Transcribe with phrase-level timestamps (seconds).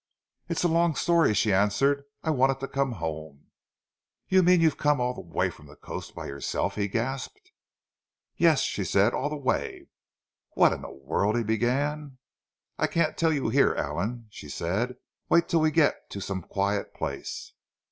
[0.49, 2.05] "It's a long story," she answered.
[2.23, 3.51] "I wanted to come home.";
[4.27, 7.51] "You mean you've come all the way from the coast by yourself!" he gasped.
[8.35, 9.89] "Yes," she said, "all the way."
[10.53, 12.17] "What in the world—" he began.
[12.79, 14.95] "I can't tell you here, Allan," she said.
[15.29, 17.53] "Wait till we get to some quiet place."